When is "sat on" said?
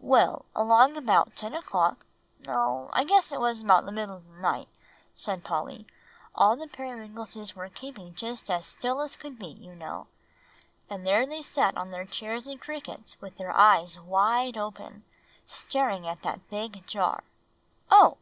11.42-11.90